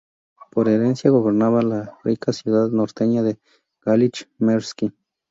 [0.49, 3.37] Por herencia gobernaba la rica ciudad norteña de
[3.85, 4.91] Gálich-Merski.